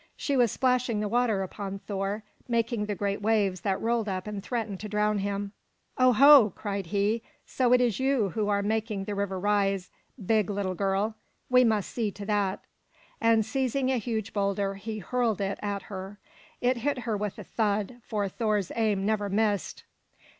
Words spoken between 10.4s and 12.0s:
little girl. We must